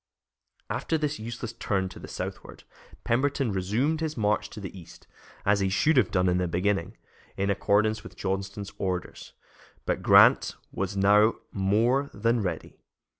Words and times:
After 0.67 0.97
this 0.97 1.19
useless 1.19 1.53
turn 1.53 1.87
to 1.89 1.99
the 1.99 2.07
southward 2.07 2.63
Pemberton 3.03 3.51
resumed 3.51 4.01
his 4.01 4.17
march 4.17 4.49
to 4.49 4.59
the 4.59 4.75
east, 4.75 5.05
as 5.45 5.59
he 5.59 5.69
should 5.69 5.95
have 5.95 6.09
done 6.09 6.27
in 6.27 6.39
the 6.39 6.47
beginning, 6.47 6.97
in 7.37 7.51
accordance 7.51 8.01
with 8.03 8.15
Johnston's 8.17 8.73
orders; 8.79 9.33
but 9.85 10.01
Grant 10.01 10.55
was 10.71 10.97
now 10.97 11.35
more 11.51 12.09
than 12.15 12.41
ready. 12.41 12.79